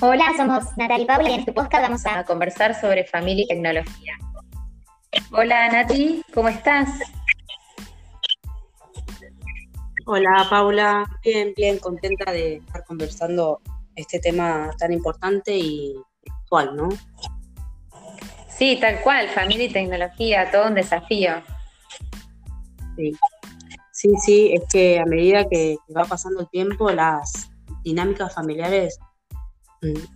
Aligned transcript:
Hola, 0.00 0.34
somos 0.36 0.76
Natalia 0.76 1.04
y 1.04 1.06
Paula 1.06 1.30
y 1.30 1.32
en 1.32 1.40
este 1.40 1.54
podcast 1.54 1.82
vamos 1.84 2.04
a 2.04 2.22
conversar 2.24 2.78
sobre 2.78 3.04
familia 3.04 3.44
y 3.44 3.48
tecnología. 3.48 4.12
Hola 5.32 5.72
Nati, 5.72 6.22
¿cómo 6.34 6.48
estás? 6.48 6.90
Hola 10.04 10.46
Paula, 10.50 11.04
bien, 11.24 11.54
bien, 11.56 11.78
contenta 11.78 12.30
de 12.30 12.56
estar 12.56 12.84
conversando 12.84 13.62
este 13.94 14.18
tema 14.18 14.70
tan 14.78 14.92
importante 14.92 15.56
y 15.56 15.96
actual, 16.30 16.76
¿no? 16.76 16.88
Sí, 18.50 18.76
tal 18.78 19.00
cual, 19.00 19.28
familia 19.28 19.64
y 19.64 19.72
tecnología, 19.72 20.50
todo 20.50 20.66
un 20.66 20.74
desafío. 20.74 21.42
Sí, 22.96 23.12
sí, 23.92 24.10
sí 24.26 24.52
es 24.52 24.62
que 24.70 24.98
a 24.98 25.06
medida 25.06 25.48
que 25.48 25.78
va 25.96 26.04
pasando 26.04 26.40
el 26.42 26.50
tiempo, 26.50 26.90
las 26.90 27.50
dinámicas 27.82 28.34
familiares 28.34 28.98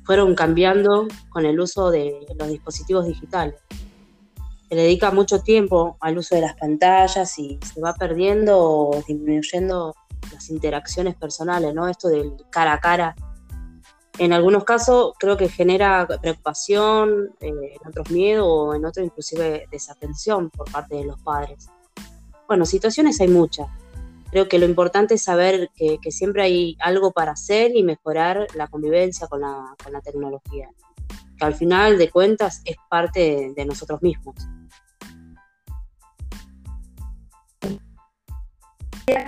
fueron 0.05 0.35
cambiando 0.35 1.07
con 1.29 1.47
el 1.47 1.61
uso 1.61 1.91
de 1.91 2.27
los 2.39 2.49
dispositivos 2.49 3.07
digitales. 3.07 3.55
Se 4.69 4.77
dedica 4.77 5.11
mucho 5.11 5.41
tiempo 5.41 5.97
al 6.01 6.19
uso 6.19 6.37
de 6.37 6.43
las 6.43 6.55
pantallas 6.55 7.39
y 7.39 7.59
se 7.63 7.81
va 7.81 7.95
perdiendo 7.95 8.59
o 8.59 9.05
disminuyendo 9.07 9.95
las 10.33 10.49
interacciones 10.51 11.17
personales, 11.17 11.75
¿no? 11.75 11.89
Esto 11.89 12.09
del 12.09 12.35
cara 12.51 12.75
a 12.75 12.81
cara. 12.81 13.17
En 14.19 14.33
algunos 14.33 14.65
casos 14.65 15.15
creo 15.19 15.37
que 15.37 15.49
genera 15.49 16.07
preocupación, 16.21 17.31
eh, 17.41 17.49
en 17.49 17.89
otros 17.89 18.11
miedo 18.11 18.47
o 18.47 18.75
en 18.75 18.85
otros 18.85 19.05
inclusive 19.05 19.67
desatención 19.71 20.51
por 20.51 20.71
parte 20.71 20.97
de 20.97 21.05
los 21.05 21.21
padres. 21.21 21.69
Bueno, 22.47 22.67
situaciones 22.67 23.21
hay 23.21 23.29
muchas, 23.29 23.69
creo 24.31 24.49
que 24.49 24.59
lo 24.59 24.67
importante 24.67 25.15
es 25.15 25.23
saber 25.23 25.71
que, 25.75 25.99
siempre 26.11 26.43
hay 26.43 26.77
algo 26.81 27.13
para 27.13 27.33
hacer 27.33 27.73
y 27.75 27.83
mejorar 27.83 28.47
la 28.55 28.69
convivencia 28.69 29.27
con 29.27 29.41
la, 29.41 30.01
tecnología, 30.05 30.69
que 31.39 31.45
al 31.45 31.55
final 31.55 31.99
de 31.99 32.11
cuentas 32.11 32.63
es 32.65 32.77
parte 32.89 33.53
de, 33.55 33.65
nosotros 33.65 34.03
mismos. 34.03 34.37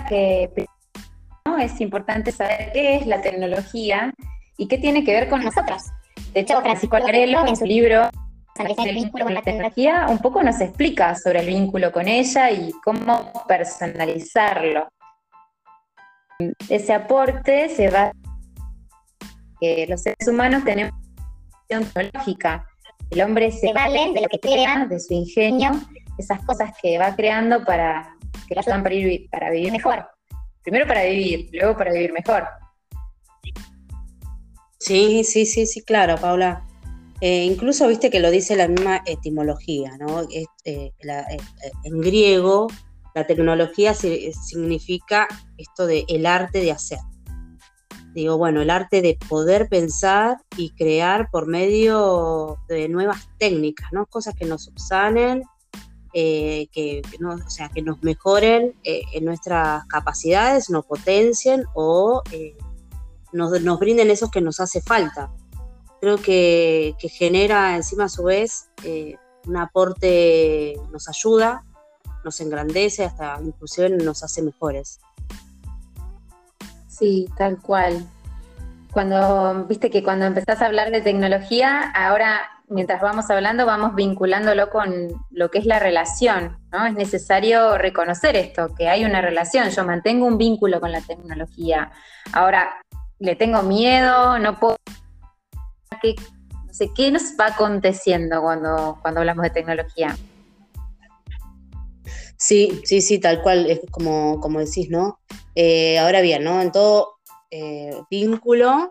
Que 0.08 0.50
es 1.60 1.80
importante 1.80 2.32
saber 2.32 2.70
qué 2.72 2.96
es 2.96 3.06
la 3.06 3.20
tecnología 3.20 4.12
y 4.56 4.68
qué 4.68 4.78
tiene 4.78 5.04
que 5.04 5.12
ver 5.12 5.28
con 5.28 5.42
nosotros. 5.42 5.82
De 6.32 6.40
hecho, 6.40 6.60
Francisco 6.60 6.96
Arelo 6.96 7.46
en 7.46 7.56
su 7.56 7.64
libro 7.64 8.08
el 8.58 8.94
vínculo 8.94 9.24
con 9.24 9.34
la 9.34 9.42
tecnología, 9.42 10.06
un 10.08 10.18
poco 10.18 10.42
nos 10.42 10.60
explica 10.60 11.14
sobre 11.14 11.40
el 11.40 11.46
vínculo 11.46 11.90
con 11.90 12.08
ella 12.08 12.50
y 12.50 12.70
cómo 12.84 13.32
personalizarlo. 13.46 14.88
Ese 16.68 16.92
aporte 16.92 17.68
se 17.68 17.88
va 17.88 18.12
que 19.60 19.86
los 19.88 20.02
seres 20.02 20.26
humanos 20.26 20.64
tenemos 20.64 20.92
una 21.70 21.80
tecnológica. 21.80 22.66
El 23.10 23.22
hombre 23.22 23.50
se 23.52 23.72
vale 23.72 24.12
de 24.12 24.22
lo 24.22 24.28
que 24.28 24.40
crea, 24.40 24.86
de 24.86 24.98
su 24.98 25.14
ingenio, 25.14 25.70
esas 26.18 26.44
cosas 26.44 26.72
que 26.80 26.98
va 26.98 27.14
creando 27.14 27.64
para 27.64 28.16
que 28.48 28.54
lo 28.54 28.60
ayudan 28.60 28.82
para, 28.82 28.94
vivir, 28.94 29.30
para 29.30 29.50
vivir 29.50 29.72
mejor. 29.72 30.06
Primero 30.62 30.86
para 30.86 31.04
vivir, 31.04 31.48
luego 31.52 31.76
para 31.76 31.92
vivir 31.92 32.12
mejor. 32.12 32.46
Sí, 34.78 35.22
sí, 35.24 35.46
sí, 35.46 35.66
sí, 35.66 35.82
claro, 35.84 36.16
Paula. 36.16 36.66
Eh, 37.24 37.44
incluso 37.44 37.86
viste 37.86 38.10
que 38.10 38.18
lo 38.18 38.32
dice 38.32 38.56
la 38.56 38.66
misma 38.66 39.00
etimología, 39.06 39.96
¿no? 39.96 40.22
Eh, 40.22 40.44
eh, 40.64 40.92
en 41.84 42.00
griego, 42.00 42.66
la 43.14 43.28
tecnología 43.28 43.94
significa 43.94 45.28
esto 45.56 45.86
de 45.86 46.04
el 46.08 46.26
arte 46.26 46.62
de 46.62 46.72
hacer. 46.72 46.98
Digo, 48.12 48.38
bueno, 48.38 48.60
el 48.60 48.70
arte 48.70 49.02
de 49.02 49.16
poder 49.28 49.68
pensar 49.68 50.38
y 50.56 50.70
crear 50.70 51.30
por 51.30 51.46
medio 51.46 52.58
de 52.66 52.88
nuevas 52.88 53.28
técnicas, 53.38 53.92
¿no? 53.92 54.06
Cosas 54.06 54.34
que 54.34 54.44
nos 54.44 54.64
subsanen, 54.64 55.44
que, 56.12 57.02
o 57.24 57.50
sea, 57.50 57.68
que 57.68 57.82
nos 57.82 58.02
mejoren 58.02 58.74
en 58.82 59.24
nuestras 59.24 59.86
capacidades, 59.86 60.70
nos 60.70 60.86
potencien 60.86 61.66
o 61.74 62.24
nos, 63.32 63.62
nos 63.62 63.78
brinden 63.78 64.10
esos 64.10 64.28
que 64.28 64.40
nos 64.40 64.58
hace 64.58 64.82
falta 64.82 65.30
creo 66.02 66.16
que, 66.16 66.96
genera 67.10 67.76
encima 67.76 68.04
a 68.04 68.08
su 68.08 68.24
vez 68.24 68.68
eh, 68.82 69.14
un 69.46 69.56
aporte, 69.56 70.74
nos 70.90 71.08
ayuda, 71.08 71.64
nos 72.24 72.40
engrandece, 72.40 73.04
hasta 73.04 73.38
inclusive 73.40 73.88
nos 73.88 74.24
hace 74.24 74.42
mejores. 74.42 74.98
Sí, 76.88 77.28
tal 77.38 77.60
cual. 77.60 78.04
Cuando, 78.90 79.64
viste 79.68 79.90
que 79.90 80.02
cuando 80.02 80.26
empezás 80.26 80.60
a 80.60 80.66
hablar 80.66 80.90
de 80.90 81.02
tecnología, 81.02 81.92
ahora 81.94 82.50
mientras 82.68 83.00
vamos 83.00 83.30
hablando 83.30 83.64
vamos 83.64 83.94
vinculándolo 83.94 84.70
con 84.70 85.08
lo 85.30 85.50
que 85.52 85.58
es 85.58 85.66
la 85.66 85.78
relación, 85.78 86.58
¿no? 86.72 86.84
Es 86.84 86.94
necesario 86.94 87.78
reconocer 87.78 88.34
esto, 88.34 88.74
que 88.76 88.88
hay 88.88 89.04
una 89.04 89.20
relación, 89.20 89.70
yo 89.70 89.84
mantengo 89.84 90.26
un 90.26 90.36
vínculo 90.36 90.80
con 90.80 90.90
la 90.90 91.00
tecnología. 91.00 91.92
Ahora, 92.32 92.82
le 93.20 93.36
tengo 93.36 93.62
miedo, 93.62 94.40
no 94.40 94.58
puedo 94.58 94.76
qué, 96.02 96.14
no 96.66 96.74
sé, 96.74 96.90
qué 96.94 97.10
nos 97.10 97.22
va 97.40 97.46
aconteciendo 97.46 98.42
cuando, 98.42 98.98
cuando 99.00 99.20
hablamos 99.20 99.44
de 99.44 99.50
tecnología. 99.50 100.16
Sí, 102.36 102.80
sí, 102.84 103.00
sí, 103.00 103.20
tal 103.20 103.40
cual, 103.40 103.70
es 103.70 103.80
como, 103.92 104.40
como 104.40 104.58
decís, 104.58 104.90
¿no? 104.90 105.20
Eh, 105.54 105.98
ahora 106.00 106.20
bien, 106.20 106.42
¿no? 106.42 106.60
En 106.60 106.72
todo 106.72 107.18
eh, 107.50 107.96
vínculo 108.10 108.90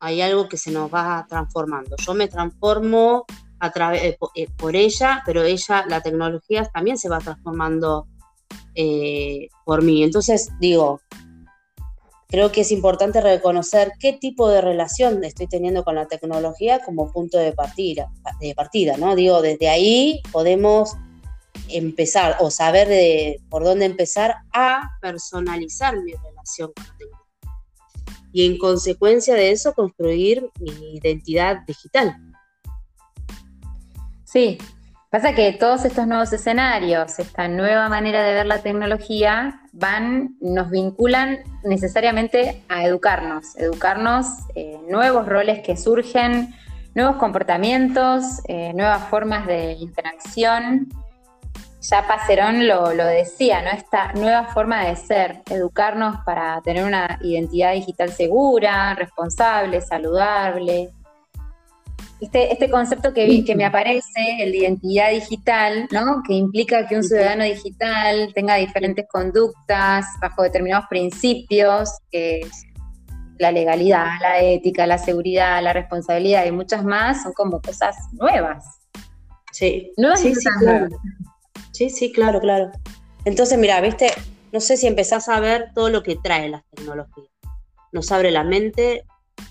hay 0.00 0.20
algo 0.22 0.48
que 0.48 0.56
se 0.56 0.72
nos 0.72 0.92
va 0.92 1.24
transformando. 1.28 1.94
Yo 2.04 2.14
me 2.14 2.26
transformo 2.26 3.26
a 3.60 3.70
través 3.70 4.16
eh, 4.34 4.48
por 4.56 4.74
ella, 4.74 5.22
pero 5.24 5.42
ella, 5.44 5.84
la 5.88 6.00
tecnología 6.00 6.64
también 6.64 6.98
se 6.98 7.08
va 7.08 7.18
transformando 7.18 8.08
por 9.64 9.82
mí. 9.82 10.04
Entonces, 10.04 10.50
digo, 10.60 11.00
creo 12.28 12.52
que 12.52 12.60
es 12.60 12.70
importante 12.70 13.20
reconocer 13.20 13.92
qué 13.98 14.12
tipo 14.12 14.48
de 14.48 14.60
relación 14.60 15.24
estoy 15.24 15.46
teniendo 15.46 15.82
con 15.82 15.94
la 15.94 16.06
tecnología 16.06 16.80
como 16.80 17.10
punto 17.10 17.38
de 17.38 17.52
partida, 17.52 18.96
¿no? 18.98 19.16
Digo, 19.16 19.40
desde 19.40 19.68
ahí 19.68 20.20
podemos 20.30 20.94
empezar 21.68 22.36
o 22.40 22.50
saber 22.50 22.86
de, 22.88 23.40
por 23.48 23.64
dónde 23.64 23.86
empezar 23.86 24.36
a 24.52 24.90
personalizar 25.00 25.98
mi 26.02 26.12
relación 26.12 26.70
con 26.74 26.84
la 26.84 26.96
tecnología. 26.98 27.18
Y 28.32 28.46
en 28.46 28.58
consecuencia 28.58 29.34
de 29.34 29.50
eso, 29.50 29.72
construir 29.72 30.50
mi 30.60 30.96
identidad 30.96 31.62
digital. 31.66 32.14
Sí, 34.24 34.58
Pasa 35.10 35.34
que 35.34 35.54
todos 35.54 35.86
estos 35.86 36.06
nuevos 36.06 36.30
escenarios, 36.34 37.18
esta 37.18 37.48
nueva 37.48 37.88
manera 37.88 38.22
de 38.22 38.34
ver 38.34 38.44
la 38.44 38.58
tecnología, 38.58 39.62
van, 39.72 40.36
nos 40.42 40.70
vinculan 40.70 41.38
necesariamente 41.64 42.62
a 42.68 42.84
educarnos, 42.84 43.56
educarnos 43.56 44.26
eh, 44.54 44.78
nuevos 44.86 45.26
roles 45.26 45.60
que 45.60 45.78
surgen, 45.78 46.54
nuevos 46.94 47.16
comportamientos, 47.16 48.42
eh, 48.48 48.74
nuevas 48.74 49.08
formas 49.08 49.46
de 49.46 49.72
interacción. 49.80 50.88
Ya 51.80 52.06
Pacerón 52.06 52.68
lo, 52.68 52.92
lo 52.92 53.06
decía, 53.06 53.62
¿no? 53.62 53.70
Esta 53.70 54.12
nueva 54.12 54.48
forma 54.48 54.84
de 54.84 54.96
ser, 54.96 55.40
educarnos 55.48 56.18
para 56.26 56.60
tener 56.60 56.84
una 56.84 57.18
identidad 57.22 57.72
digital 57.72 58.10
segura, 58.10 58.92
responsable, 58.94 59.80
saludable, 59.80 60.90
este, 62.20 62.52
este 62.52 62.70
concepto 62.70 63.14
que, 63.14 63.44
que 63.44 63.54
me 63.54 63.64
aparece, 63.64 64.38
el 64.40 64.52
de 64.52 64.58
identidad 64.58 65.10
digital, 65.10 65.88
¿no? 65.92 66.22
que 66.26 66.34
implica 66.34 66.86
que 66.86 66.96
un 66.96 67.04
ciudadano 67.04 67.44
digital 67.44 68.32
tenga 68.34 68.56
diferentes 68.56 69.06
conductas 69.08 70.06
bajo 70.20 70.42
determinados 70.42 70.86
principios, 70.88 71.90
la 73.38 73.52
legalidad, 73.52 74.20
la 74.20 74.40
ética, 74.40 74.86
la 74.86 74.98
seguridad, 74.98 75.62
la 75.62 75.72
responsabilidad 75.72 76.44
y 76.44 76.50
muchas 76.50 76.84
más, 76.84 77.22
son 77.22 77.32
como 77.32 77.60
cosas 77.60 77.96
nuevas. 78.12 78.64
Sí, 79.52 79.92
sí, 80.16 80.34
sí, 80.34 80.48
claro. 80.60 80.88
Sí, 81.72 81.90
sí, 81.90 82.12
claro, 82.12 82.40
claro. 82.40 82.70
Entonces, 83.24 83.58
mira, 83.58 83.80
viste, 83.80 84.10
no 84.52 84.60
sé 84.60 84.76
si 84.76 84.86
empezás 84.86 85.28
a 85.28 85.38
ver 85.38 85.70
todo 85.74 85.90
lo 85.90 86.02
que 86.02 86.16
trae 86.16 86.48
las 86.48 86.64
tecnologías. 86.70 87.28
Nos 87.92 88.10
abre 88.10 88.30
la 88.30 88.44
mente, 88.44 89.04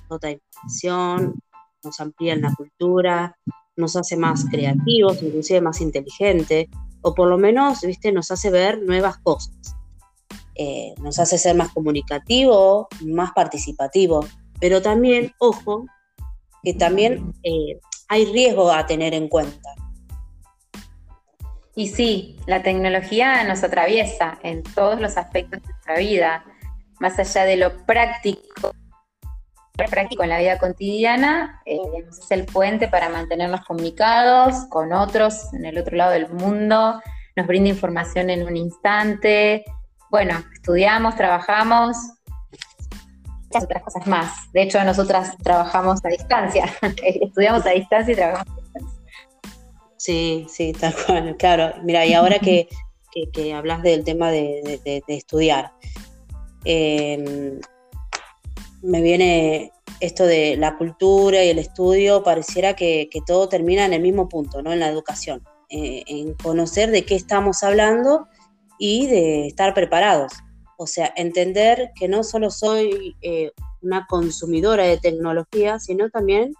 nota 0.10 0.30
información, 0.30 1.42
nos 1.84 2.00
amplían 2.00 2.42
la 2.42 2.54
cultura, 2.54 3.38
nos 3.76 3.96
hace 3.96 4.18
más 4.18 4.46
creativos, 4.50 5.22
inclusive 5.22 5.62
más 5.62 5.82
inteligentes, 5.82 6.68
o 7.02 7.14
por 7.14 7.30
lo 7.30 7.38
menos, 7.38 7.82
viste, 7.82 8.12
nos 8.12 8.32
hace 8.32 8.50
ver 8.50 8.82
nuevas 8.82 9.18
cosas. 9.20 9.56
Eh, 10.56 10.96
nos 11.00 11.20
hace 11.20 11.38
ser 11.38 11.56
más 11.56 11.72
comunicativo, 11.72 12.88
más 13.06 13.32
participativo, 13.34 14.26
pero 14.60 14.82
también, 14.82 15.34
ojo, 15.38 15.86
que 16.64 16.74
también 16.74 17.34
eh, 17.44 17.80
hay 18.10 18.26
riesgo 18.26 18.72
a 18.72 18.88
tener 18.88 19.14
en 19.14 19.30
cuenta. 19.30 19.76
Y 21.76 21.90
sí, 21.90 22.38
la 22.48 22.64
tecnología 22.64 23.44
nos 23.44 23.64
atraviesa 23.64 24.40
en 24.42 24.64
todos 24.64 25.00
los 25.00 25.16
aspectos 25.16 25.62
de 25.62 25.70
nuestra 25.70 25.98
vida, 26.00 26.46
más 27.00 27.20
allá 27.20 27.44
de 27.44 27.58
lo 27.58 27.86
práctico 27.86 28.72
práctico 29.86 30.24
en 30.24 30.30
la 30.30 30.40
vida 30.40 30.58
cotidiana, 30.58 31.62
eh, 31.66 31.78
es 32.10 32.32
el 32.32 32.46
puente 32.46 32.88
para 32.88 33.10
mantenernos 33.10 33.62
comunicados 33.62 34.66
con 34.70 34.92
otros 34.92 35.54
en 35.54 35.66
el 35.66 35.78
otro 35.78 35.96
lado 35.96 36.12
del 36.12 36.30
mundo, 36.30 37.02
nos 37.36 37.48
brinda 37.48 37.70
información 37.70 38.30
en 38.30 38.46
un 38.46 38.58
instante. 38.58 39.64
Bueno, 40.10 40.44
estudiamos, 40.54 41.16
trabajamos, 41.16 41.96
muchas 43.44 43.64
otras 43.64 43.84
cosas 43.84 44.08
más. 44.08 44.52
De 44.54 44.64
hecho, 44.64 44.84
nosotras 44.84 45.38
trabajamos 45.44 46.04
a 46.04 46.10
distancia, 46.10 46.66
estudiamos 47.04 47.66
a 47.66 47.70
distancia 47.70 48.14
y 48.14 48.16
trabajamos 48.16 48.54
a 48.54 48.62
distancia. 48.62 48.98
Sí, 49.98 50.48
sí, 50.50 50.74
tal 50.74 50.94
cual, 51.06 51.38
claro. 51.38 51.74
Mira, 51.84 52.06
y 52.06 52.14
ahora 52.14 52.40
que, 52.40 52.68
hablas 53.54 53.82
del 53.82 54.04
tema 54.04 54.32
de, 54.32 55.04
estudiar, 55.08 55.72
em, 56.66 57.60
me 58.82 59.02
viene 59.02 59.72
esto 60.00 60.26
de 60.26 60.58
la 60.58 60.78
cultura 60.78 61.44
y 61.44 61.50
el 61.50 61.60
estudio, 61.60 62.24
pareciera 62.24 62.76
que, 62.76 63.10
todo 63.26 63.50
termina 63.50 63.86
en 63.86 63.94
el 63.94 64.02
mismo 64.02 64.30
punto, 64.30 64.62
¿no? 64.62 64.72
En 64.72 64.80
la 64.80 64.90
educación, 64.90 65.44
eh, 65.70 66.04
en 66.08 66.34
conocer 66.36 66.92
de 66.92 67.06
qué 67.06 67.16
estamos 67.16 67.64
hablando 67.64 68.28
y 68.80 69.08
de 69.08 69.48
estar 69.48 69.74
preparados. 69.74 70.34
O 70.78 70.86
sea, 70.86 71.12
entender 71.16 71.92
que 72.00 72.08
no 72.08 72.24
solo 72.24 72.52
soy 72.52 73.16
eh, 73.22 73.52
una 73.82 74.06
consumidora 74.08 74.84
de 74.84 74.98
tecnología, 74.98 75.80
sino 75.80 76.10
también 76.10 76.54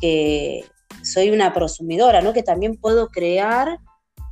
que 0.00 0.64
soy 1.02 1.30
una 1.30 1.52
prosumidora, 1.52 2.20
¿no? 2.20 2.32
Que 2.32 2.42
también 2.42 2.76
puedo 2.76 3.08
crear 3.08 3.78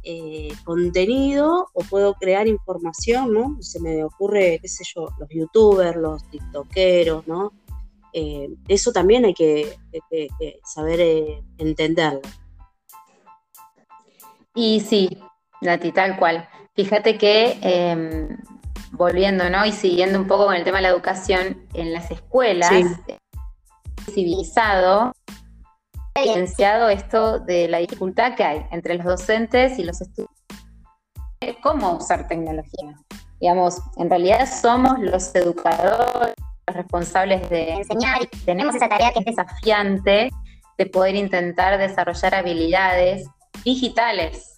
eh, 0.04 0.52
contenido 0.64 1.68
o 1.72 1.80
puedo 1.84 2.14
crear 2.14 2.48
información, 2.48 3.32
¿no? 3.32 3.56
Se 3.60 3.80
me 3.80 4.02
ocurre, 4.02 4.58
qué 4.60 4.68
sé 4.68 4.84
yo, 4.94 5.08
los 5.18 5.28
youtubers, 5.30 5.96
los 5.96 6.28
tiktokeros, 6.28 7.26
¿no? 7.28 7.52
Eh, 8.12 8.48
eso 8.68 8.92
también 8.92 9.24
hay 9.24 9.34
que, 9.34 9.78
saber 10.64 11.00
eh, 11.00 11.42
entenderlo. 11.58 12.20
Y 14.54 14.80
sí, 14.80 15.08
Nati, 15.60 15.92
tal 15.92 16.18
cual. 16.18 16.48
Fíjate 16.74 17.16
que, 17.16 17.58
em, 17.62 18.36
volviendo, 18.90 19.48
¿no? 19.50 19.64
Y 19.64 19.72
siguiendo 19.72 20.18
un 20.18 20.26
poco 20.26 20.46
con 20.46 20.54
el 20.56 20.64
tema 20.64 20.78
de 20.78 20.82
la 20.82 20.88
educación, 20.88 21.66
en 21.74 21.92
las 21.92 22.10
escuelas, 22.10 22.70
civilizado, 24.10 25.12
evidenciado 26.14 26.88
esto 26.88 27.38
de 27.40 27.68
la 27.68 27.78
dificultad 27.78 28.34
que 28.34 28.44
hay 28.44 28.66
entre 28.70 28.94
los 28.94 29.06
docentes 29.06 29.78
y 29.78 29.84
los 29.84 30.00
estudiantes 30.00 30.42
cómo 31.62 31.96
usar 31.96 32.28
tecnología. 32.28 32.96
Digamos, 33.40 33.80
en 33.96 34.08
realidad 34.08 34.48
somos 34.48 34.98
los 35.00 35.34
educadores, 35.34 36.34
los 36.66 36.76
responsables 36.76 37.48
de 37.50 37.70
enseñar 37.72 38.22
y 38.22 38.26
tenemos 38.44 38.74
esa 38.74 38.88
tarea 38.88 39.12
que 39.12 39.20
es 39.20 39.24
desafiante 39.24 40.30
de 40.78 40.86
poder 40.86 41.16
intentar 41.16 41.78
desarrollar 41.78 42.34
habilidades 42.34 43.26
digitales, 43.64 44.54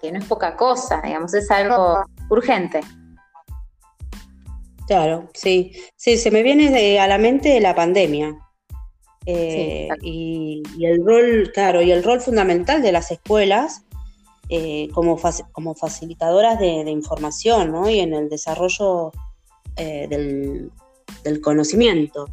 que 0.00 0.12
no 0.12 0.18
es 0.18 0.26
poca 0.26 0.56
cosa, 0.56 1.00
digamos, 1.02 1.32
es 1.34 1.50
algo 1.50 2.04
urgente. 2.28 2.80
Claro, 4.86 5.28
sí, 5.34 5.72
sí, 5.96 6.16
se 6.16 6.30
me 6.30 6.42
viene 6.42 6.98
a 6.98 7.06
la 7.06 7.18
mente 7.18 7.60
la 7.60 7.74
pandemia, 7.74 8.34
eh, 9.30 9.90
y, 10.00 10.62
el 10.80 11.04
rol, 11.04 11.50
claro, 11.52 11.82
y 11.82 11.92
el 11.92 12.02
rol 12.02 12.18
fundamental 12.22 12.80
de 12.80 12.92
las 12.92 13.10
escuelas 13.10 13.84
eh, 14.48 14.88
como, 14.94 15.20
como 15.52 15.74
facilitadoras 15.74 16.58
de, 16.58 16.90
información 16.90 17.70
¿no? 17.70 17.90
y 17.90 18.00
en 18.00 18.14
el 18.14 18.30
desarrollo 18.30 19.12
eh, 19.76 20.08
del, 20.08 20.70
conocimiento. 21.42 22.30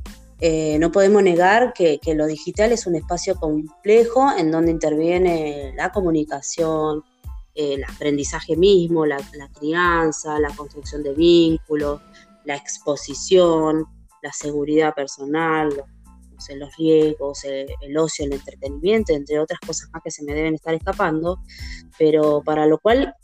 no 0.80 0.92
podemos 0.94 1.22
negar 1.22 1.74
que, 1.74 2.00
lo 2.16 2.28
digital 2.28 2.72
es 2.72 2.88
un 2.88 2.96
espacio 2.96 3.36
complejo 3.36 4.32
en 4.38 4.50
donde 4.50 4.72
interviene 4.72 5.74
la 5.76 5.92
comunicación, 5.92 7.04
el 7.56 7.84
aprendizaje 7.84 8.56
mismo, 8.56 9.06
la, 9.06 9.18
la 9.34 9.50
crianza, 9.50 10.40
la 10.40 10.56
construcción 10.56 11.04
de 11.04 11.14
vínculos, 11.14 12.00
la 12.46 12.56
exposición, 12.56 13.86
la 14.22 14.32
seguridad 14.32 14.94
personal, 14.94 15.68
los 15.76 15.95
riesgos, 16.78 17.44
el, 17.46 17.98
ocio, 17.98 18.26
el 18.26 18.34
entretenimiento, 18.34 19.14
entre 19.14 19.40
otras 19.40 19.60
cosas 19.60 19.90
más 19.94 20.02
que 20.04 20.12
se 20.12 20.24
me 20.24 20.34
deben 20.34 20.56
estar 20.56 20.74
escapando, 20.74 21.40
pero 21.98 22.42
para 22.44 22.66
lo 22.66 22.78
cual 22.80 23.16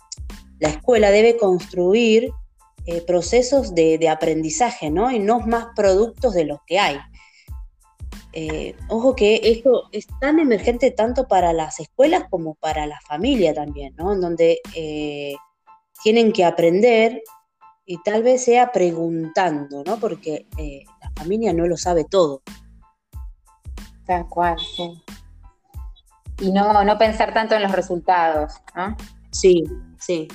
la 0.60 0.70
escuela 0.70 1.10
debe 1.10 1.38
construir 1.38 2.32
eh, 2.86 3.02
procesos 3.02 3.76
de, 3.76 4.10
aprendizaje, 4.10 4.90
¿no? 4.90 5.12
Y 5.12 5.20
no 5.20 5.40
más 5.42 5.68
productos 5.76 6.34
de 6.34 6.46
los 6.46 6.60
que 6.66 6.80
hay. 6.80 6.98
Eh, 8.34 8.76
ojo 8.88 9.16
que 9.16 9.42
esto 9.44 9.90
es 9.92 10.08
tan 10.20 10.40
emergente 10.40 10.90
tanto 10.90 11.28
para 11.28 11.52
las 11.52 11.80
escuelas 11.80 12.24
como 12.30 12.56
para 12.56 12.88
la 12.88 13.00
familia 13.02 13.54
también, 13.54 13.94
¿no? 13.98 14.14
En 14.14 14.22
donde 14.22 14.62
eh, 14.76 15.36
tienen 16.04 16.32
que 16.32 16.44
aprender 16.44 17.22
y 17.86 18.02
tal 18.04 18.24
vez 18.24 18.44
sea 18.44 18.72
preguntando, 18.72 19.84
¿no? 19.84 20.00
Porque 20.00 20.48
la 20.58 21.12
familia 21.16 21.54
no 21.54 21.68
lo 21.68 21.78
sabe 21.78 22.06
todo. 22.06 22.42
Tal 24.12 24.28
cual, 24.28 24.58
sí. 24.60 25.02
Y 26.42 26.52
no, 26.52 26.84
no 26.84 26.98
pensar 26.98 27.34
tanto 27.34 27.56
en 27.56 27.64
los 27.64 27.72
resultados, 27.72 28.56
¿no? 28.76 28.98
Sí, 29.32 29.64
sí. 30.00 30.28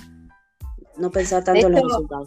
No 0.97 1.11
pensar 1.11 1.45
tanto 1.45 1.67
en 1.67 1.73
los 1.73 1.83
resultados. 1.83 2.27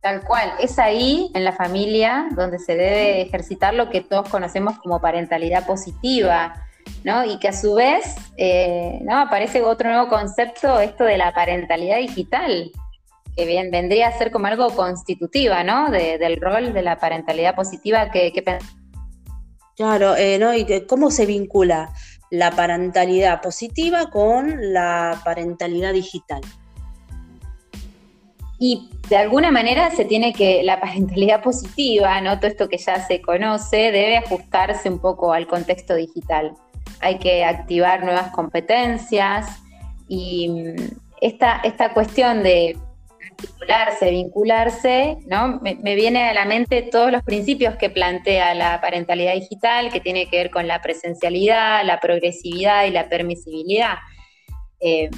Tal 0.00 0.24
cual, 0.24 0.50
es 0.60 0.78
ahí 0.78 1.30
en 1.34 1.44
la 1.44 1.52
familia 1.52 2.28
donde 2.34 2.58
se 2.58 2.74
debe 2.74 3.20
ejercitar 3.20 3.74
lo 3.74 3.90
que 3.90 4.00
todos 4.00 4.30
conocemos 4.30 4.78
como 4.78 4.98
parentalidad 4.98 5.66
positiva, 5.66 6.54
¿no? 7.04 7.26
Y 7.26 7.38
que 7.38 7.48
a 7.48 7.52
su 7.52 7.74
vez, 7.74 8.16
eh, 8.38 9.00
¿no? 9.02 9.18
Aparece 9.18 9.60
otro 9.60 9.90
nuevo 9.90 10.08
concepto, 10.08 10.80
esto 10.80 11.04
de 11.04 11.18
la 11.18 11.34
parentalidad 11.34 11.98
digital, 11.98 12.72
que 13.36 13.44
bien 13.44 13.70
vendría 13.70 14.08
a 14.08 14.16
ser 14.16 14.30
como 14.30 14.46
algo 14.46 14.70
constitutiva, 14.70 15.64
¿no? 15.64 15.90
del 15.90 16.40
rol 16.40 16.72
de 16.72 16.82
la 16.82 16.98
parentalidad 16.98 17.54
positiva 17.54 18.10
que, 18.10 18.32
que 18.32 18.42
Claro, 19.76 20.14
eh, 20.16 20.38
¿no? 20.38 20.54
¿Y 20.54 20.86
cómo 20.86 21.10
se 21.10 21.26
vincula 21.26 21.92
la 22.30 22.50
parentalidad 22.52 23.40
positiva 23.42 24.10
con 24.10 24.72
la 24.72 25.20
parentalidad 25.24 25.92
digital? 25.92 26.40
Y 28.58 28.88
de 29.08 29.16
alguna 29.16 29.50
manera 29.50 29.90
se 29.90 30.04
tiene 30.04 30.32
que, 30.32 30.62
la 30.62 30.80
parentalidad 30.80 31.42
positiva, 31.42 32.20
¿no? 32.20 32.38
Todo 32.38 32.46
esto 32.46 32.68
que 32.68 32.78
ya 32.78 33.04
se 33.04 33.20
conoce, 33.20 33.76
debe 33.76 34.16
ajustarse 34.16 34.88
un 34.88 35.00
poco 35.00 35.32
al 35.32 35.46
contexto 35.46 35.94
digital. 35.94 36.54
Hay 37.00 37.18
que 37.18 37.44
activar 37.44 38.04
nuevas 38.04 38.30
competencias 38.30 39.60
y 40.08 40.48
mm, 40.48 40.74
esta, 41.20 41.56
esta 41.64 41.92
cuestión 41.92 42.42
de 42.42 42.78
articularse, 43.72 44.10
vincularse, 44.10 45.18
¿no? 45.26 45.60
Me, 45.60 45.94
viene 45.94 46.28
a 46.28 46.34
la 46.34 46.44
mente 46.44 46.82
todos 46.82 47.10
los 47.10 47.22
principios 47.22 47.76
que 47.76 47.90
plantea 47.90 48.54
la 48.54 48.80
parentalidad 48.80 49.34
digital, 49.34 49.90
que 49.90 50.00
tiene 50.00 50.28
que 50.28 50.38
ver 50.38 50.50
con 50.50 50.66
la 50.66 50.80
presencialidad, 50.82 51.84
la 51.84 52.00
progresividad 52.00 52.84
y 52.86 52.90
la 52.90 53.08
permisibilidad. 53.08 53.96
Eh, 54.80 55.10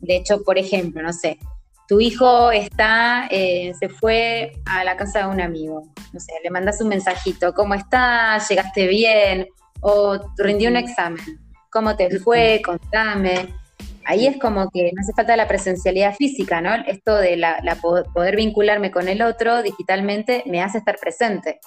de 0.00 0.16
hecho, 0.16 0.42
por 0.44 0.58
ejemplo, 0.58 1.02
no 1.02 1.12
sé, 1.12 1.38
tu 1.88 2.00
hijo 2.00 2.50
está, 2.50 3.28
eh, 3.30 3.72
se 3.78 3.88
fue 3.88 4.52
a 4.66 4.84
la 4.84 4.96
casa 4.96 5.20
de 5.20 5.26
un 5.26 5.40
amigo, 5.40 5.82
no 6.12 6.20
sé, 6.20 6.32
le 6.42 6.50
mandas 6.50 6.80
un 6.80 6.88
mensajito, 6.88 7.54
¿cómo 7.54 7.74
estás? 7.74 8.48
¿Llegaste 8.48 8.86
bien? 8.86 9.48
¿O 9.80 10.18
rindió 10.36 10.68
un 10.68 10.76
examen? 10.76 11.40
¿Cómo 11.70 11.96
te 11.96 12.18
fue? 12.18 12.60
Contame 12.64 13.54
ahí 14.06 14.26
es 14.26 14.38
como 14.38 14.70
que 14.70 14.90
no 14.94 15.00
hace 15.00 15.12
falta 15.12 15.36
la 15.36 15.48
presencialidad 15.48 16.14
física, 16.14 16.60
¿no? 16.60 16.74
Esto 16.86 17.16
de 17.16 17.36
la, 17.36 17.60
poder 18.14 18.36
vincularme 18.36 18.90
con 18.90 19.08
el 19.08 19.20
otro 19.20 19.62
digitalmente 19.62 20.44
me 20.46 20.62
hace 20.62 20.78
estar 20.78 20.96
presente. 20.98 21.60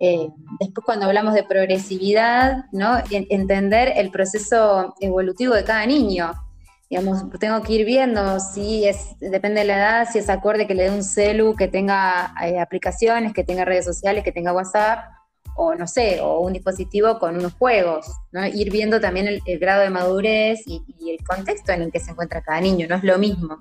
Eh, 0.00 0.28
después 0.60 0.84
cuando 0.84 1.06
hablamos 1.06 1.34
de 1.34 1.42
progresividad, 1.42 2.66
¿no? 2.70 3.02
entender 3.10 3.92
el 3.96 4.10
proceso 4.10 4.94
evolutivo 5.00 5.54
de 5.54 5.64
cada 5.64 5.84
niño. 5.84 6.32
Digamos, 6.88 7.24
tengo 7.38 7.60
que 7.62 7.72
ir 7.74 7.84
viendo 7.84 8.38
si 8.40 8.86
es, 8.86 9.18
depende 9.18 9.60
de 9.60 9.66
la 9.66 9.76
edad, 9.76 10.08
si 10.10 10.20
es 10.20 10.30
acorde 10.30 10.66
que 10.66 10.74
le 10.74 10.84
dé 10.84 10.90
un 10.90 11.02
celu, 11.02 11.54
que 11.54 11.68
tenga 11.68 12.32
eh, 12.42 12.60
aplicaciones, 12.60 13.34
que 13.34 13.44
tenga 13.44 13.64
redes 13.64 13.84
sociales, 13.84 14.24
que 14.24 14.32
tenga 14.32 14.54
WhatsApp, 14.54 15.00
o 15.60 15.74
no 15.74 15.88
sé, 15.88 16.20
o 16.20 16.38
un 16.38 16.52
dispositivo 16.52 17.18
con 17.18 17.36
unos 17.36 17.52
juegos, 17.54 18.06
¿no? 18.30 18.46
Ir 18.46 18.70
viendo 18.70 19.00
también 19.00 19.26
el, 19.26 19.58
grado 19.58 19.82
de 19.82 19.90
madurez 19.90 20.60
y, 20.66 20.84
el 21.10 21.18
contexto 21.26 21.72
en 21.72 21.82
el 21.82 21.90
que 21.90 21.98
se 21.98 22.12
encuentra 22.12 22.42
cada 22.42 22.60
niño, 22.60 22.86
no 22.88 22.94
es 22.94 23.02
lo 23.02 23.18
mismo. 23.18 23.58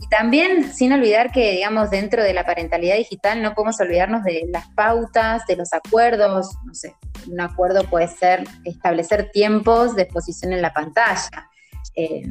Y 0.00 0.08
también 0.08 0.72
sin 0.72 0.92
olvidar 0.92 1.30
que, 1.30 1.52
digamos, 1.52 1.90
dentro 1.90 2.24
de 2.24 2.34
la 2.34 2.44
parentalidad 2.44 2.96
digital 2.96 3.40
no 3.42 3.54
podemos 3.54 3.80
olvidarnos 3.80 4.24
de 4.24 4.48
las 4.48 4.68
pautas, 4.70 5.46
de 5.46 5.54
los 5.54 5.72
acuerdos, 5.72 6.48
no 6.64 6.74
sé, 6.74 6.96
un 7.30 7.40
acuerdo 7.40 7.84
puede 7.84 8.08
ser 8.08 8.42
establecer 8.64 9.30
tiempos 9.30 9.94
de 9.94 10.02
exposición 10.02 10.52
en 10.52 10.62
la 10.62 10.72
pantalla. 10.72 11.48
Eh, 11.94 12.22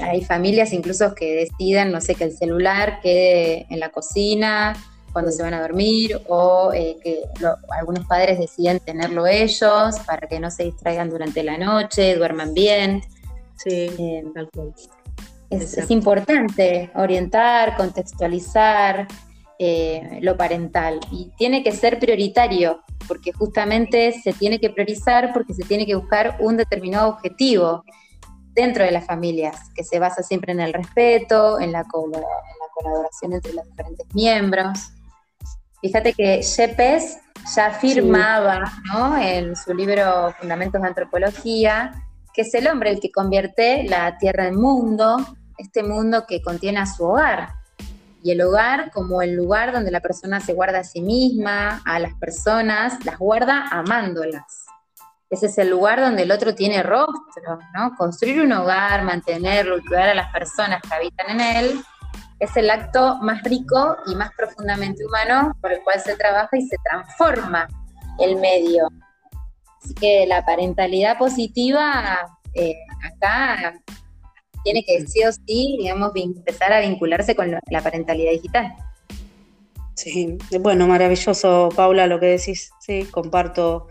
hay, 0.00 0.24
familias 0.24 0.72
incluso 0.72 1.16
que 1.16 1.34
deciden, 1.34 1.90
no 1.90 2.00
sé, 2.00 2.14
que 2.14 2.24
el 2.24 2.36
celular 2.36 3.00
quede 3.00 3.66
en 3.70 3.80
la 3.80 3.88
cocina, 3.88 4.74
cuando 5.14 5.30
se 5.30 5.42
van 5.42 5.54
a 5.54 5.62
dormir 5.62 6.20
o 6.28 6.72
eh, 6.74 6.98
que 7.02 7.22
algunos 7.70 8.04
padres 8.06 8.38
deciden 8.38 8.80
tenerlo 8.80 9.26
ellos 9.26 9.98
para 10.04 10.28
que 10.28 10.40
no 10.40 10.50
se 10.50 10.64
distraigan 10.64 11.08
durante 11.08 11.42
la 11.42 11.56
noche, 11.56 12.16
duerman 12.16 12.52
bien. 12.52 13.00
Sí, 13.56 13.88
eh, 13.98 14.24
tal 14.34 14.50
cual. 14.50 14.74
Es, 15.48 15.90
importante 15.90 16.90
orientar, 16.96 17.76
contextualizar 17.76 19.06
eh, 19.60 20.18
lo 20.20 20.36
parental 20.36 20.98
y 21.12 21.30
tiene 21.38 21.62
que 21.62 21.70
ser 21.70 22.00
prioritario 22.00 22.82
porque 23.06 23.32
justamente 23.32 24.12
se 24.20 24.32
tiene 24.32 24.58
que 24.58 24.70
priorizar 24.70 25.32
porque 25.32 25.54
se 25.54 25.62
tiene 25.62 25.86
que 25.86 25.94
buscar 25.94 26.38
un 26.40 26.56
determinado 26.56 27.10
objetivo 27.10 27.84
dentro 28.52 28.84
de 28.84 28.90
las 28.90 29.06
familias, 29.06 29.70
que 29.76 29.84
se 29.84 30.00
basa 30.00 30.22
siempre 30.22 30.52
en 30.52 30.60
el 30.60 30.72
respeto, 30.72 31.60
en 31.60 31.70
la, 31.70 31.84
colaboración 31.84 33.32
entre 33.32 33.52
los 33.52 33.64
diferentes 33.66 34.06
miembros. 34.14 34.90
Fíjate 35.84 36.14
que 36.14 36.40
Yepes 36.40 37.18
ya 37.54 37.66
afirmaba 37.66 38.64
en 39.20 39.54
su 39.54 39.74
libro 39.74 40.32
Fundamentos 40.40 40.80
de 40.80 40.88
Antropología 40.88 41.92
que 42.32 42.40
es 42.40 42.54
el 42.54 42.68
hombre 42.68 42.88
el 42.90 43.00
que 43.00 43.12
convierte 43.12 43.84
la 43.84 44.16
tierra 44.16 44.48
en 44.48 44.56
mundo, 44.56 45.18
este 45.58 45.82
mundo 45.82 46.24
que 46.26 46.40
contiene 46.40 46.80
a 46.80 46.86
su 46.86 47.04
hogar. 47.04 47.50
Y 48.22 48.30
el 48.30 48.40
hogar 48.40 48.92
como 48.92 49.20
el 49.20 49.36
lugar 49.36 49.72
donde 49.72 49.90
la 49.90 50.00
persona 50.00 50.40
se 50.40 50.54
guarda 50.54 50.78
a 50.78 50.84
sí 50.84 51.02
misma, 51.02 51.82
a 51.84 51.98
las 51.98 52.14
personas, 52.14 53.04
las 53.04 53.18
guarda 53.18 53.68
amándolas. 53.70 54.64
Ese 55.28 55.46
es 55.46 55.58
el 55.58 55.68
lugar 55.68 56.00
donde 56.00 56.22
el 56.22 56.32
otro 56.32 56.54
tiene 56.54 56.82
rostro, 56.82 57.58
¿no? 57.74 57.94
Construir 57.98 58.40
un 58.40 58.52
hogar, 58.52 59.02
mantenerlo, 59.02 59.82
cuidar 59.86 60.08
a 60.08 60.14
las 60.14 60.32
personas 60.32 60.80
que 60.80 60.94
habitan 60.94 61.28
en 61.28 61.40
él, 61.40 61.84
es 62.40 62.56
el 62.56 62.70
acto 62.70 63.18
más 63.22 63.42
rico 63.42 63.96
y 64.06 64.14
más 64.14 64.30
profundamente 64.36 65.04
humano 65.04 65.56
por 65.60 65.72
el 65.72 65.82
cual 65.82 66.00
se 66.00 66.16
trabaja 66.16 66.56
y 66.56 66.66
se 66.66 66.76
transforma 66.84 67.68
el 68.18 68.36
medio. 68.36 68.88
Así 69.82 69.94
que 69.94 70.26
la 70.26 70.44
parentalidad 70.44 71.18
positiva 71.18 72.26
eh, 72.54 72.74
acá 73.04 73.74
tiene 74.62 74.84
que 74.84 75.06
sí 75.06 75.22
o 75.24 75.32
sí, 75.32 75.76
digamos, 75.78 76.12
empezar 76.14 76.72
a 76.72 76.80
vincularse 76.80 77.36
con 77.36 77.50
la 77.50 77.82
parentalidad 77.82 78.32
digital. 78.32 78.74
Sí, 79.94 80.38
bueno, 80.60 80.88
maravilloso, 80.88 81.68
Paula, 81.74 82.06
lo 82.06 82.18
que 82.18 82.26
decís. 82.26 82.70
Sí, 82.80 83.04
comparto 83.10 83.88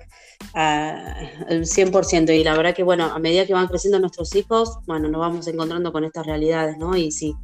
el 1.48 1.66
100%. 1.66 2.36
Y 2.36 2.44
la 2.44 2.58
verdad 2.58 2.76
que, 2.76 2.84
bueno, 2.84 3.06
a 3.06 3.20
medida 3.20 3.46
que 3.46 3.54
van 3.54 3.68
creciendo 3.68 4.00
nuestros 4.00 4.36
hijos, 4.36 4.80
bueno, 4.86 5.08
nos 5.10 5.22
vamos 5.22 5.48
encontrando 5.48 5.92
con 5.94 6.04
estas 6.04 6.26
realidades, 6.26 6.78
¿no? 6.78 6.96
Y 6.96 7.12
sí, 7.12 7.36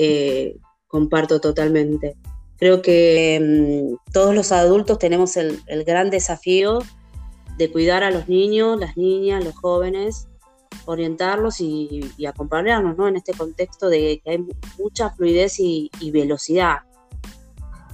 eh, 0.00 0.56
comparto 0.86 1.40
totalmente. 1.40 2.16
Creo 2.56 2.82
que 2.82 3.40
mm, 3.42 4.12
todos 4.12 4.32
los 4.32 4.52
adultos 4.52 5.00
tenemos 5.00 5.36
el, 5.36 5.60
gran 5.84 6.08
desafío 6.08 6.78
de 7.56 7.72
cuidar 7.72 8.04
a 8.04 8.12
los 8.12 8.28
niños, 8.28 8.78
las 8.78 8.96
niñas, 8.96 9.44
los 9.44 9.56
jóvenes, 9.56 10.28
orientarlos 10.84 11.60
y, 11.60 12.12
acompañarnos 12.28 12.96
¿no? 12.96 13.08
en 13.08 13.16
este 13.16 13.32
contexto 13.32 13.88
de 13.88 14.20
que 14.22 14.30
hay 14.30 14.46
mucha 14.78 15.10
fluidez 15.10 15.58
y, 15.58 15.90
velocidad. 16.12 16.76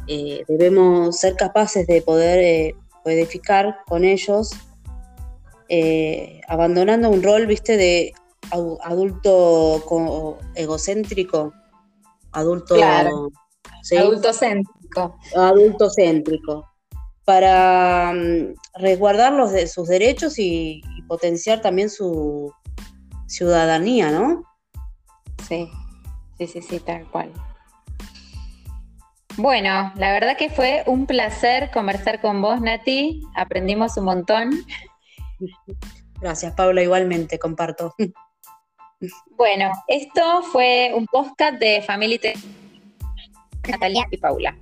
Eh, 0.07 0.45
debemos 0.47 1.19
ser 1.19 1.37
capaces 1.37 1.87
de 1.87 2.03
poder 2.03 2.39
eh, 2.39 2.75
edificar 3.07 3.79
con 3.87 4.05
ellos, 4.05 4.51
abandonando 6.49 7.09
un 7.09 7.23
rol, 7.23 7.47
viste, 7.47 7.79
de 7.79 8.13
adulto 8.83 9.83
egocéntrico 10.55 11.55
adulto, 12.35 12.77
adultocéntrico. 13.97 15.19
Adultocéntrico. 15.37 16.69
Para 17.25 18.13
mm, 18.13 18.55
resguardar 18.75 19.33
los 19.33 19.53
de, 19.53 19.67
sus 19.67 19.89
derechos 19.89 20.39
y, 20.39 20.83
potenciar 21.09 21.61
también 21.61 21.91
su 21.91 22.51
ciudadanía, 23.27 24.11
¿no? 24.11 24.43
Sí, 25.47 25.69
sí, 26.39 26.47
sí, 26.47 26.63
sí, 26.63 26.81
tal 26.81 27.07
cual. 27.11 27.31
Bueno, 29.37 29.93
la 29.97 30.13
verdad 30.13 30.37
que 30.39 30.49
fue 30.49 30.83
un 30.87 31.07
placer 31.07 31.71
conversar 31.73 32.21
con 32.21 32.41
vos, 32.41 32.61
Nati. 32.61 33.21
Aprendimos 33.35 33.97
un 33.97 34.05
montón. 34.05 34.51
Gracias, 36.21 36.55
Paula, 36.55 36.83
igualmente, 36.83 37.39
comparto. 37.39 37.95
Bueno, 39.37 39.73
esto 39.89 40.43
fue 40.43 40.93
un 40.95 41.07
podcast 41.07 41.59
de 41.59 41.83
Family 41.83 42.21
Natalia 43.69 44.07
y 44.11 44.17
Paula. 44.17 44.57